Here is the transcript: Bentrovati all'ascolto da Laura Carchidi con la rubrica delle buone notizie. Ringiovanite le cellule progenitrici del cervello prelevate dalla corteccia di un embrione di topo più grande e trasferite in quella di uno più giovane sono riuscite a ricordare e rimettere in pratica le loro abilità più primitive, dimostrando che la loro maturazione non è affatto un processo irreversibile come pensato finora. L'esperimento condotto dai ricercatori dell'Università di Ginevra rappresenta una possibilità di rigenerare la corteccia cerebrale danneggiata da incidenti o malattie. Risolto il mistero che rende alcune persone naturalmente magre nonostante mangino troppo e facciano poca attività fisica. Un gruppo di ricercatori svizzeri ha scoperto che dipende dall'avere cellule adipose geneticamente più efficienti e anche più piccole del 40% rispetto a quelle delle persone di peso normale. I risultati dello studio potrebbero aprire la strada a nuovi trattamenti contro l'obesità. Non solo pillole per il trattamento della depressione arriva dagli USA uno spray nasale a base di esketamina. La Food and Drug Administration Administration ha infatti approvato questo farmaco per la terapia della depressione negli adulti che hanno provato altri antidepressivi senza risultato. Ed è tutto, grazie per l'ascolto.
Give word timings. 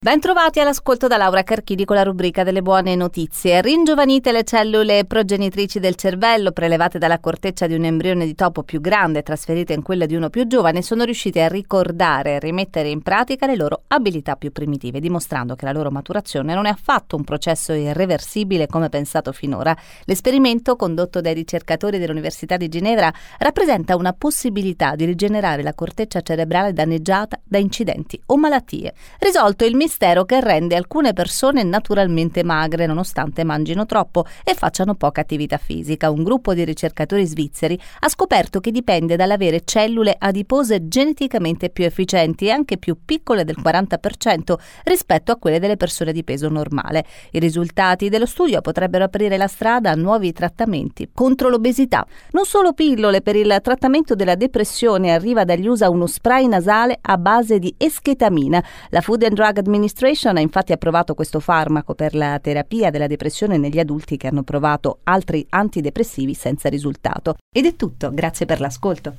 Bentrovati 0.00 0.60
all'ascolto 0.60 1.08
da 1.08 1.16
Laura 1.16 1.42
Carchidi 1.42 1.84
con 1.84 1.96
la 1.96 2.04
rubrica 2.04 2.44
delle 2.44 2.62
buone 2.62 2.94
notizie. 2.94 3.60
Ringiovanite 3.60 4.30
le 4.30 4.44
cellule 4.44 5.04
progenitrici 5.04 5.80
del 5.80 5.96
cervello 5.96 6.52
prelevate 6.52 6.98
dalla 6.98 7.18
corteccia 7.18 7.66
di 7.66 7.74
un 7.74 7.82
embrione 7.82 8.24
di 8.24 8.36
topo 8.36 8.62
più 8.62 8.80
grande 8.80 9.18
e 9.18 9.22
trasferite 9.24 9.72
in 9.72 9.82
quella 9.82 10.06
di 10.06 10.14
uno 10.14 10.30
più 10.30 10.46
giovane 10.46 10.82
sono 10.82 11.02
riuscite 11.02 11.42
a 11.42 11.48
ricordare 11.48 12.34
e 12.34 12.38
rimettere 12.38 12.90
in 12.90 13.02
pratica 13.02 13.46
le 13.46 13.56
loro 13.56 13.82
abilità 13.88 14.36
più 14.36 14.52
primitive, 14.52 15.00
dimostrando 15.00 15.56
che 15.56 15.64
la 15.64 15.72
loro 15.72 15.90
maturazione 15.90 16.54
non 16.54 16.66
è 16.66 16.70
affatto 16.70 17.16
un 17.16 17.24
processo 17.24 17.72
irreversibile 17.72 18.68
come 18.68 18.90
pensato 18.90 19.32
finora. 19.32 19.76
L'esperimento 20.04 20.76
condotto 20.76 21.20
dai 21.20 21.34
ricercatori 21.34 21.98
dell'Università 21.98 22.56
di 22.56 22.68
Ginevra 22.68 23.12
rappresenta 23.38 23.96
una 23.96 24.12
possibilità 24.12 24.94
di 24.94 25.06
rigenerare 25.06 25.64
la 25.64 25.74
corteccia 25.74 26.20
cerebrale 26.20 26.72
danneggiata 26.72 27.40
da 27.42 27.58
incidenti 27.58 28.22
o 28.26 28.36
malattie. 28.36 28.94
Risolto 29.18 29.64
il 29.64 29.74
mistero 29.88 30.26
che 30.26 30.42
rende 30.42 30.76
alcune 30.76 31.14
persone 31.14 31.62
naturalmente 31.62 32.44
magre 32.44 32.84
nonostante 32.84 33.42
mangino 33.42 33.86
troppo 33.86 34.26
e 34.44 34.52
facciano 34.52 34.94
poca 34.94 35.22
attività 35.22 35.56
fisica. 35.56 36.10
Un 36.10 36.24
gruppo 36.24 36.52
di 36.52 36.62
ricercatori 36.62 37.24
svizzeri 37.24 37.80
ha 38.00 38.08
scoperto 38.10 38.60
che 38.60 38.70
dipende 38.70 39.16
dall'avere 39.16 39.62
cellule 39.64 40.14
adipose 40.18 40.88
geneticamente 40.88 41.70
più 41.70 41.84
efficienti 41.84 42.46
e 42.46 42.50
anche 42.50 42.76
più 42.76 42.98
piccole 43.02 43.44
del 43.44 43.56
40% 43.58 44.56
rispetto 44.84 45.32
a 45.32 45.36
quelle 45.36 45.58
delle 45.58 45.78
persone 45.78 46.12
di 46.12 46.22
peso 46.22 46.50
normale. 46.50 47.06
I 47.30 47.38
risultati 47.38 48.10
dello 48.10 48.26
studio 48.26 48.60
potrebbero 48.60 49.04
aprire 49.04 49.38
la 49.38 49.46
strada 49.46 49.92
a 49.92 49.94
nuovi 49.94 50.34
trattamenti 50.34 51.08
contro 51.14 51.48
l'obesità. 51.48 52.06
Non 52.32 52.44
solo 52.44 52.74
pillole 52.74 53.22
per 53.22 53.36
il 53.36 53.58
trattamento 53.62 54.14
della 54.14 54.34
depressione 54.34 55.12
arriva 55.12 55.44
dagli 55.44 55.66
USA 55.66 55.88
uno 55.88 56.06
spray 56.06 56.46
nasale 56.46 56.98
a 57.00 57.16
base 57.16 57.58
di 57.58 57.74
esketamina. 57.78 58.62
La 58.90 59.00
Food 59.00 59.22
and 59.22 59.32
Drug 59.32 59.56
Administration 59.56 59.76
Administration 59.78 60.36
ha 60.36 60.40
infatti 60.40 60.72
approvato 60.72 61.14
questo 61.14 61.38
farmaco 61.38 61.94
per 61.94 62.12
la 62.14 62.40
terapia 62.40 62.90
della 62.90 63.06
depressione 63.06 63.58
negli 63.58 63.78
adulti 63.78 64.16
che 64.16 64.26
hanno 64.26 64.42
provato 64.42 64.98
altri 65.04 65.46
antidepressivi 65.48 66.34
senza 66.34 66.68
risultato. 66.68 67.36
Ed 67.54 67.64
è 67.64 67.76
tutto, 67.76 68.12
grazie 68.12 68.44
per 68.44 68.58
l'ascolto. 68.58 69.14